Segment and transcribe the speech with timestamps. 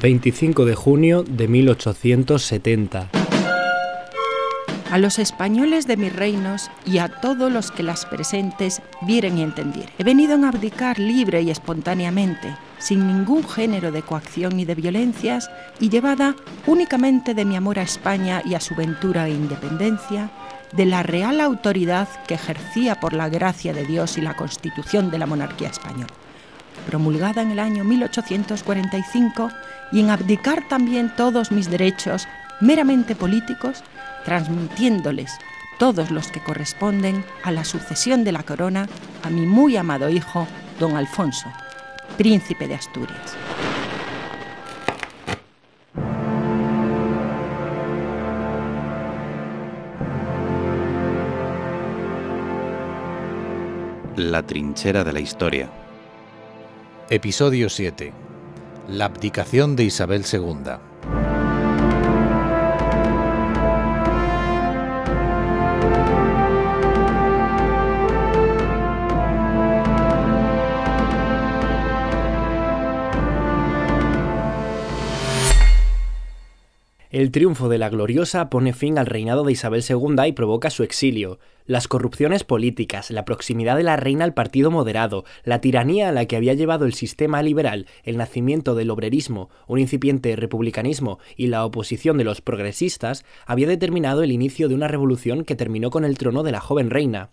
[0.00, 3.10] 25 de junio de 1870.
[4.90, 9.42] A los españoles de mis reinos y a todos los que las presentes vieren y
[9.42, 9.92] entendieren.
[9.98, 15.50] He venido a abdicar libre y espontáneamente, sin ningún género de coacción y de violencias,
[15.78, 16.34] y llevada
[16.66, 20.30] únicamente de mi amor a España y a su ventura e independencia,
[20.72, 25.18] de la real autoridad que ejercía por la gracia de Dios y la constitución de
[25.18, 26.08] la monarquía española
[26.86, 29.50] promulgada en el año 1845,
[29.92, 32.28] y en abdicar también todos mis derechos
[32.60, 33.82] meramente políticos,
[34.24, 35.32] transmitiéndoles
[35.78, 38.88] todos los que corresponden a la sucesión de la corona
[39.22, 40.46] a mi muy amado hijo,
[40.78, 41.50] don Alfonso,
[42.18, 43.36] príncipe de Asturias.
[54.16, 55.70] La trinchera de la historia.
[57.12, 58.12] Episodio 7.
[58.86, 60.89] La abdicación de Isabel II.
[77.10, 80.84] El triunfo de la Gloriosa pone fin al reinado de Isabel II y provoca su
[80.84, 81.40] exilio.
[81.66, 86.26] Las corrupciones políticas, la proximidad de la reina al partido moderado, la tiranía a la
[86.26, 91.64] que había llevado el sistema liberal, el nacimiento del obrerismo, un incipiente republicanismo y la
[91.64, 96.16] oposición de los progresistas había determinado el inicio de una revolución que terminó con el
[96.16, 97.30] trono de la joven reina.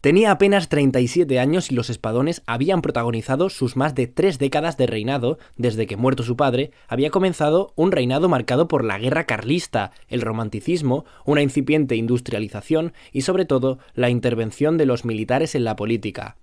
[0.00, 4.86] Tenía apenas 37 años y los espadones habían protagonizado sus más de tres décadas de
[4.86, 9.92] reinado, desde que muerto su padre, había comenzado un reinado marcado por la guerra carlista,
[10.08, 15.76] el romanticismo, una incipiente industrialización y sobre todo la intervención de los militares en la
[15.76, 16.36] política.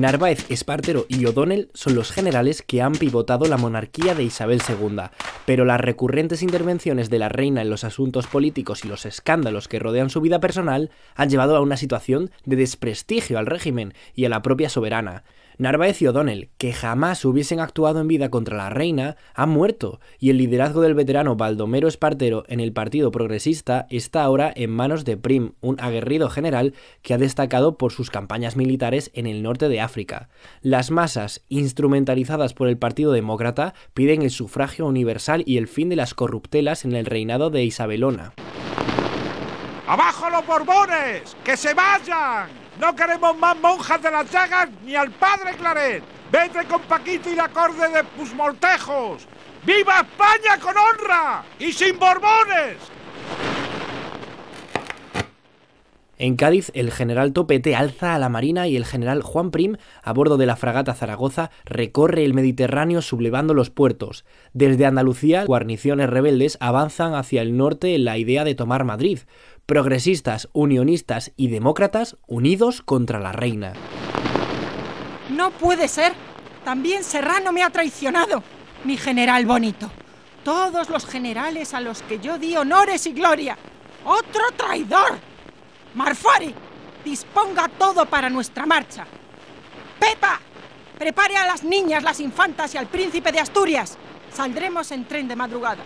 [0.00, 5.02] Narváez, Espartero y O'Donnell son los generales que han pivotado la monarquía de Isabel II,
[5.46, 9.78] pero las recurrentes intervenciones de la reina en los asuntos políticos y los escándalos que
[9.78, 14.28] rodean su vida personal han llevado a una situación de desprestigio al régimen y a
[14.28, 15.22] la propia soberana.
[15.58, 20.30] Narváez y O'Donnell, que jamás hubiesen actuado en vida contra la reina, han muerto, y
[20.30, 25.16] el liderazgo del veterano Baldomero Espartero en el Partido Progresista está ahora en manos de
[25.16, 29.80] Prim, un aguerrido general que ha destacado por sus campañas militares en el norte de
[29.80, 30.28] África.
[30.60, 35.96] Las masas, instrumentalizadas por el Partido Demócrata, piden el sufragio universal y el fin de
[35.96, 38.32] las corruptelas en el reinado de Isabelona.
[39.86, 41.36] ¡Abajo los Borbones!
[41.44, 42.63] ¡Que se vayan!
[42.78, 46.02] No queremos más monjas de las llagas ni al padre Claret.
[46.30, 49.28] Vete con Paquito y la corte de Pusmoltejos.
[49.62, 52.76] ¡Viva España con honra y sin borbones!
[56.18, 60.12] En Cádiz, el general Topete alza a la marina y el general Juan Prim, a
[60.12, 64.24] bordo de la fragata Zaragoza, recorre el Mediterráneo sublevando los puertos.
[64.52, 69.20] Desde Andalucía, guarniciones rebeldes avanzan hacia el norte en la idea de tomar Madrid
[69.66, 73.72] progresistas, unionistas y demócratas unidos contra la reina.
[75.30, 76.12] No puede ser.
[76.64, 78.42] También Serrano me ha traicionado,
[78.84, 79.90] mi general bonito.
[80.44, 83.56] Todos los generales a los que yo di honores y gloria.
[84.04, 85.33] ¡Otro traidor!
[85.94, 86.52] Marfari,
[87.04, 89.06] disponga todo para nuestra marcha.
[89.98, 90.40] Pepa,
[90.98, 93.96] prepare a las niñas, las infantas y al príncipe de Asturias.
[94.32, 95.82] Saldremos en tren de madrugada.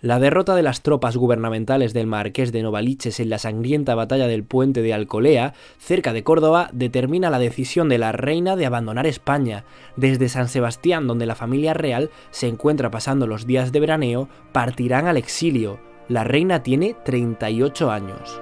[0.00, 4.44] La derrota de las tropas gubernamentales del marqués de Novaliches en la sangrienta batalla del
[4.44, 9.64] puente de Alcolea, cerca de Córdoba, determina la decisión de la reina de abandonar España.
[9.96, 15.08] Desde San Sebastián, donde la familia real se encuentra pasando los días de veraneo, partirán
[15.08, 15.80] al exilio.
[16.08, 18.40] La reina tiene 38 años.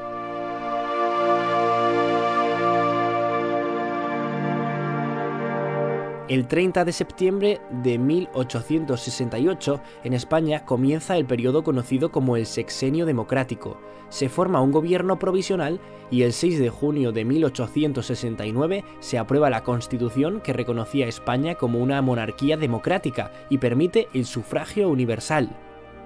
[6.28, 13.04] El 30 de septiembre de 1868, en España comienza el periodo conocido como el Sexenio
[13.04, 13.81] Democrático.
[14.10, 19.65] Se forma un gobierno provisional y el 6 de junio de 1869 se aprueba la
[19.65, 25.51] Constitución que reconocía a España como una monarquía democrática y permite el sufragio universal.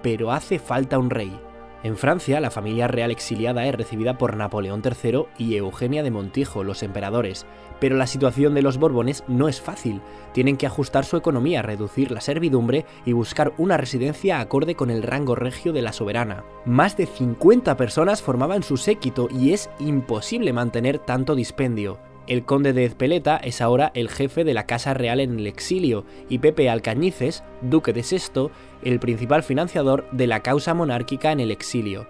[0.03, 1.50] Pero hace falta un rey.
[1.82, 6.62] En Francia, la familia real exiliada es recibida por Napoleón III y Eugenia de Montijo,
[6.62, 7.47] los emperadores,
[7.81, 10.03] pero la situación de los Borbones no es fácil.
[10.35, 15.03] Tienen que ajustar su economía, reducir la servidumbre y buscar una residencia acorde con el
[15.03, 16.44] rango regio de la soberana.
[16.67, 22.10] Más de 50 personas formaban su séquito y es imposible mantener tanto dispendio.
[22.26, 26.05] El conde de Ezpeleta es ahora el jefe de la Casa Real en el exilio
[26.28, 28.50] y Pepe Alcañices, duque de Sesto,
[28.82, 32.06] el principal financiador de la causa monárquica en el exilio.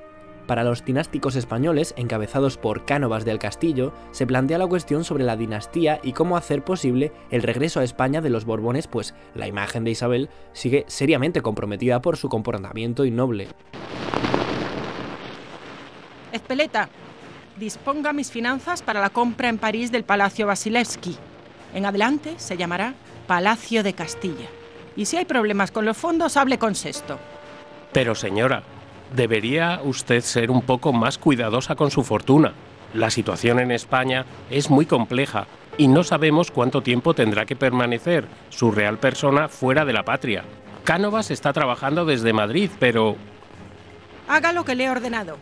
[0.47, 5.37] Para los dinásticos españoles, encabezados por Cánovas del Castillo, se plantea la cuestión sobre la
[5.37, 9.85] dinastía y cómo hacer posible el regreso a España de los Borbones, pues la imagen
[9.85, 13.47] de Isabel sigue seriamente comprometida por su comportamiento innoble.
[16.33, 16.89] Espeleta,
[17.61, 21.17] disponga mis finanzas para la compra en París del Palacio Vasilevsky.
[21.75, 22.95] En adelante se llamará
[23.29, 24.49] Palacio de Castilla.
[24.97, 27.19] Y si hay problemas con los fondos, hable con Sexto.
[27.93, 28.63] Pero señora,
[29.15, 32.55] debería usted ser un poco más cuidadosa con su fortuna.
[32.95, 35.47] La situación en España es muy compleja
[35.79, 40.45] y no sabemos cuánto tiempo tendrá que permanecer su real persona fuera de la patria.
[40.83, 43.17] Cánovas está trabajando desde Madrid, pero...
[44.29, 45.37] Haga lo que le he ordenado.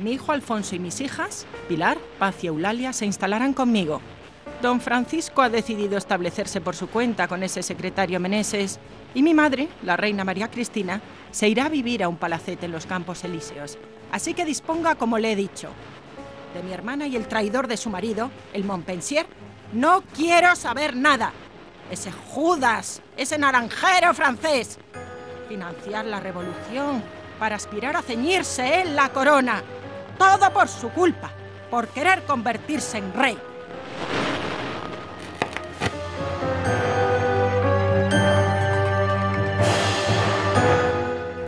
[0.00, 4.00] Mi hijo Alfonso y mis hijas, Pilar, Paz y Eulalia, se instalarán conmigo.
[4.62, 8.78] Don Francisco ha decidido establecerse por su cuenta con ese secretario Meneses
[9.14, 12.72] y mi madre, la reina María Cristina, se irá a vivir a un palacete en
[12.72, 13.76] los Campos Elíseos.
[14.10, 15.68] Así que disponga como le he dicho.
[16.54, 19.26] De mi hermana y el traidor de su marido, el Montpensier,
[19.74, 21.32] no quiero saber nada.
[21.90, 24.78] Ese Judas, ese naranjero francés.
[25.48, 27.02] Financiar la revolución
[27.38, 29.62] para aspirar a ceñirse en la corona.
[30.20, 31.30] Todo por su culpa,
[31.70, 33.38] por querer convertirse en rey.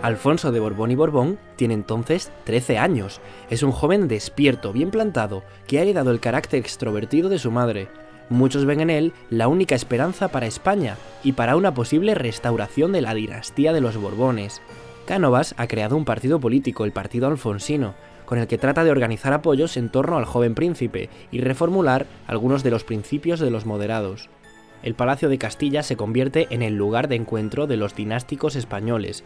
[0.00, 3.20] Alfonso de Borbón y Borbón tiene entonces 13 años.
[3.50, 7.88] Es un joven despierto, bien plantado, que ha heredado el carácter extrovertido de su madre.
[8.30, 13.02] Muchos ven en él la única esperanza para España y para una posible restauración de
[13.02, 14.62] la dinastía de los Borbones.
[15.04, 17.94] Cánovas ha creado un partido político, el Partido Alfonsino,
[18.32, 22.62] con el que trata de organizar apoyos en torno al joven príncipe y reformular algunos
[22.62, 24.30] de los principios de los moderados.
[24.82, 29.22] El Palacio de Castilla se convierte en el lugar de encuentro de los dinásticos españoles,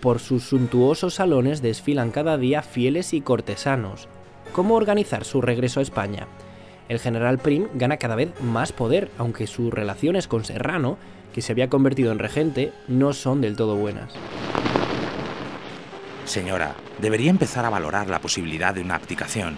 [0.00, 4.08] por sus suntuosos salones desfilan cada día fieles y cortesanos.
[4.50, 6.26] ¿Cómo organizar su regreso a España?
[6.88, 10.98] El general Prim gana cada vez más poder, aunque sus relaciones con Serrano,
[11.32, 14.14] que se había convertido en regente, no son del todo buenas.
[16.28, 19.56] Señora, debería empezar a valorar la posibilidad de una abdicación.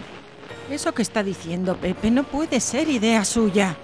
[0.69, 3.75] Eso que está diciendo Pepe no puede ser idea suya.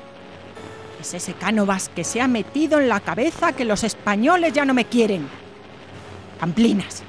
[1.01, 4.73] Es ese Cánovas que se ha metido en la cabeza que los españoles ya no
[4.73, 5.27] me quieren.
[6.39, 7.03] Pamplinas,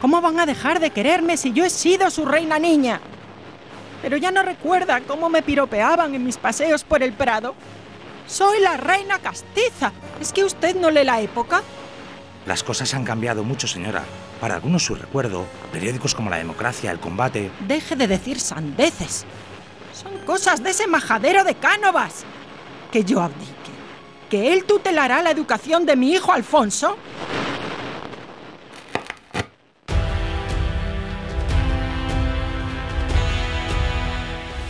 [0.00, 3.00] ¿cómo van a dejar de quererme si yo he sido su reina niña?
[4.02, 7.56] Pero ya no recuerda cómo me piropeaban en mis paseos por el Prado.
[8.28, 9.90] Soy la reina castiza.
[10.20, 11.62] ¿Es que usted no lee la época?
[12.46, 14.04] Las cosas han cambiado mucho, señora.
[14.40, 17.50] Para algunos su recuerdo, periódicos como La Democracia, El Combate...
[17.66, 19.24] Deje de decir sandeces.
[19.92, 22.24] Son cosas de ese majadero de Cánovas.
[22.92, 23.52] Que yo abdique.
[24.30, 26.96] Que él tutelará la educación de mi hijo Alfonso.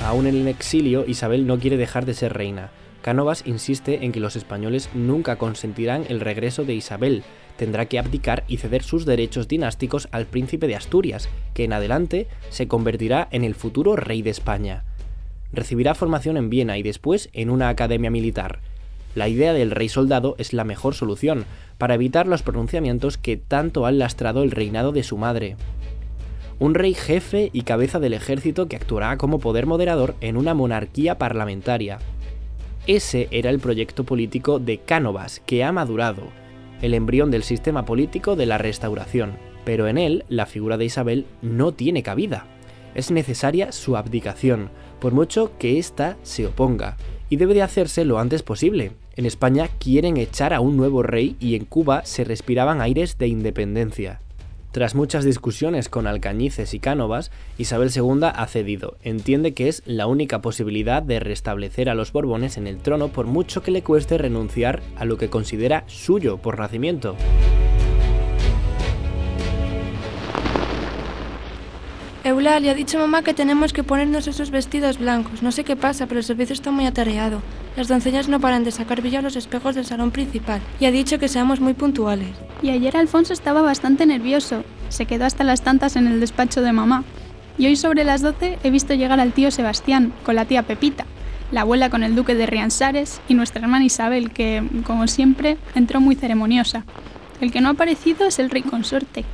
[0.03, 2.71] Aún en el exilio, Isabel no quiere dejar de ser reina.
[3.03, 7.23] Cánovas insiste en que los españoles nunca consentirán el regreso de Isabel,
[7.57, 12.29] tendrá que abdicar y ceder sus derechos dinásticos al príncipe de Asturias, que en adelante
[12.51, 14.85] se convertirá en el futuro rey de España.
[15.53, 18.61] Recibirá formación en Viena y después en una academia militar.
[19.15, 21.45] La idea del rey soldado es la mejor solución,
[21.79, 25.57] para evitar los pronunciamientos que tanto han lastrado el reinado de su madre
[26.59, 31.19] un rey jefe y cabeza del ejército que actuará como poder moderador en una monarquía
[31.19, 31.99] parlamentaria.
[32.87, 36.29] Ese era el proyecto político de Cánovas, que ha madurado,
[36.83, 39.33] el embrión del sistema político de la restauración,
[39.65, 42.47] pero en él la figura de Isabel no tiene cabida.
[42.95, 46.97] Es necesaria su abdicación, por mucho que ésta se oponga,
[47.29, 48.93] y debe de hacerse lo antes posible.
[49.17, 53.29] En España quieren echar a un nuevo rey y en Cuba se respiraban aires de
[53.29, 54.21] independencia.
[54.77, 58.99] Tras muchas discusiones con Alcañices y Cánovas, Isabel II ha cedido.
[59.03, 63.25] Entiende que es la única posibilidad de restablecer a los Borbones en el trono por
[63.25, 67.17] mucho que le cueste renunciar a lo que considera suyo por nacimiento.
[72.27, 75.45] Eulalia, ha dicho mamá que tenemos que ponernos esos vestidos blancos.
[75.45, 77.41] No sé qué pasa, pero el servicio está muy atareado.
[77.77, 80.91] Las doncellas no paran de sacar brillo a los espejos del salón principal y ha
[80.91, 82.31] dicho que seamos muy puntuales.
[82.63, 84.65] Y ayer Alfonso estaba bastante nervioso.
[84.89, 87.05] Se quedó hasta las tantas en el despacho de mamá.
[87.59, 91.07] Y hoy sobre las 12 he visto llegar al tío Sebastián con la tía Pepita,
[91.53, 96.01] la abuela con el duque de Riansares y nuestra hermana Isabel, que, como siempre, entró
[96.01, 96.85] muy ceremoniosa.
[97.41, 99.25] El que no ha aparecido es el rey consorte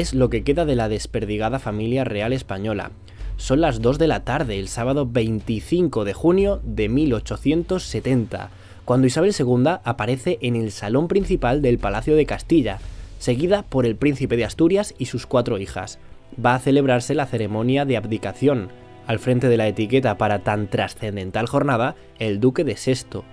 [0.00, 2.90] es lo que queda de la desperdigada familia real española.
[3.36, 8.50] Son las 2 de la tarde, el sábado 25 de junio de 1870,
[8.84, 12.78] cuando Isabel II aparece en el salón principal del Palacio de Castilla.
[13.18, 15.98] seguida por el príncipe de Asturias y sus cuatro hijas.
[16.44, 18.68] Va a celebrarse la ceremonia de abdicación,
[19.06, 23.24] al frente de la etiqueta para tan trascendental jornada, el duque de Sesto.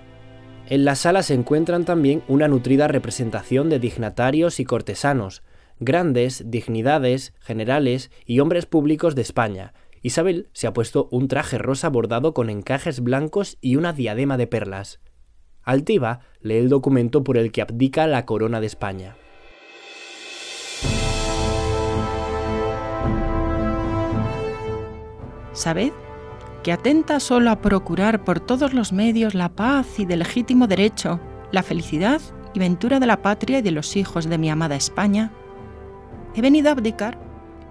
[0.70, 5.43] En la sala se encuentran también una nutrida representación de dignatarios y cortesanos,
[5.86, 9.74] grandes dignidades, generales y hombres públicos de España.
[10.02, 14.48] Isabel se ha puesto un traje rosa bordado con encajes blancos y una diadema de
[14.48, 15.00] perlas.
[15.63, 19.16] Altiva lee el documento por el que abdica la corona de España.
[25.54, 25.94] Sabed
[26.63, 31.20] que atenta solo a procurar por todos los medios la paz y de legítimo derecho,
[31.52, 32.22] la felicidad
[32.54, 35.32] y ventura de la patria y de los hijos de mi amada España,
[36.36, 37.18] he venido a abdicar,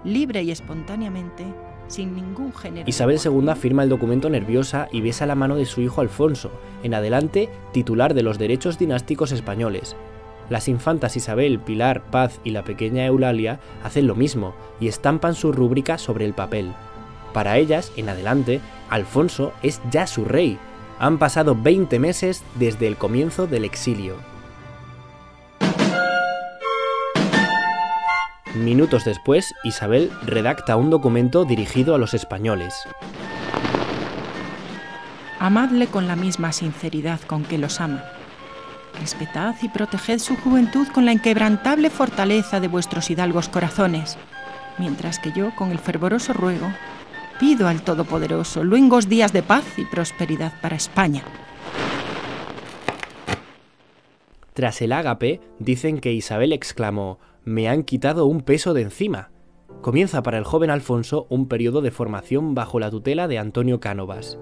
[0.03, 1.45] libre y espontáneamente,
[1.87, 2.89] sin ningún género.
[2.89, 6.51] Isabel II firma el documento nerviosa y besa la mano de su hijo Alfonso,
[6.81, 9.95] en adelante titular de los derechos dinásticos españoles.
[10.49, 15.51] Las infantas Isabel, Pilar, Paz y la pequeña Eulalia hacen lo mismo y estampan su
[15.51, 16.73] rúbrica sobre el papel.
[17.33, 20.57] Para ellas, en adelante, Alfonso es ya su rey.
[20.99, 24.32] Han pasado 20 meses desde el comienzo del exilio.
[28.55, 32.75] Minutos después, Isabel redacta un documento dirigido a los españoles.
[35.39, 38.03] Amadle con la misma sinceridad con que los ama.
[38.99, 44.17] Respetad y proteged su juventud con la inquebrantable fortaleza de vuestros hidalgos corazones,
[44.77, 46.71] mientras que yo, con el fervoroso ruego,
[47.39, 51.23] pido al Todopoderoso luengos días de paz y prosperidad para España.
[54.53, 59.31] Tras el ágape, dicen que Isabel exclamó, me han quitado un peso de encima.
[59.81, 64.39] Comienza para el joven Alfonso un periodo de formación bajo la tutela de Antonio Cánovas.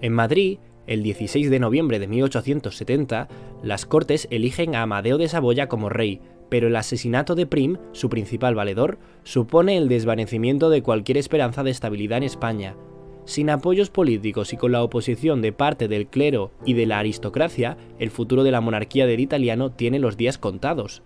[0.00, 3.28] En Madrid, el 16 de noviembre de 1870,
[3.62, 8.08] las Cortes eligen a Amadeo de Saboya como rey, pero el asesinato de Prim, su
[8.08, 12.76] principal valedor, supone el desvanecimiento de cualquier esperanza de estabilidad en España.
[13.24, 17.78] Sin apoyos políticos y con la oposición de parte del clero y de la aristocracia,
[17.98, 21.02] el futuro de la monarquía del italiano tiene los días contados.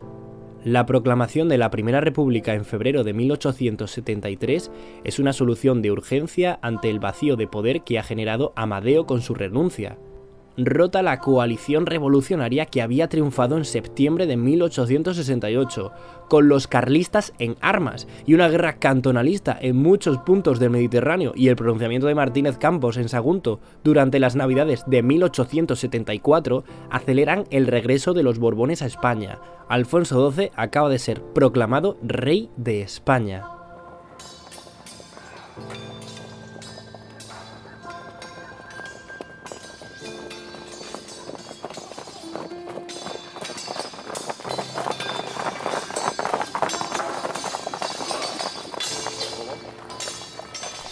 [0.65, 4.71] La proclamación de la Primera República en febrero de 1873
[5.05, 9.23] es una solución de urgencia ante el vacío de poder que ha generado Amadeo con
[9.23, 9.99] su renuncia
[10.59, 15.93] rota la coalición revolucionaria que había triunfado en septiembre de 1868,
[16.29, 21.49] con los carlistas en armas y una guerra cantonalista en muchos puntos del Mediterráneo y
[21.49, 28.15] el pronunciamiento de Martínez Campos en Sagunto durante las Navidades de 1874 aceleran el regreso
[28.15, 29.38] de los Borbones a España.
[29.69, 33.58] Alfonso XII acaba de ser proclamado rey de España.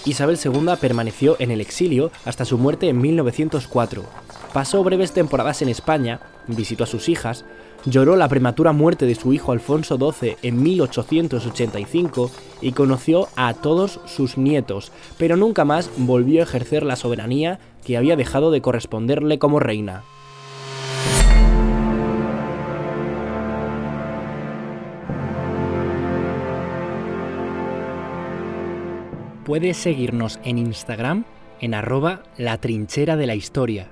[0.07, 4.05] Isabel II permaneció en el exilio hasta su muerte en 1904.
[4.53, 7.45] Pasó breves temporadas en España, visitó a sus hijas,
[7.85, 14.01] lloró la prematura muerte de su hijo Alfonso XII en 1885 y conoció a todos
[14.07, 19.39] sus nietos, pero nunca más volvió a ejercer la soberanía que había dejado de corresponderle
[19.41, 20.05] como reina.
[29.47, 31.25] Puedes seguirnos en Instagram
[31.61, 33.87] en arroba la trinchera de la historia.